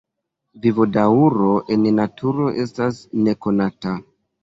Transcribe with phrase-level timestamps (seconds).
[0.63, 3.99] Vivodaŭro en naturo estas nekonata.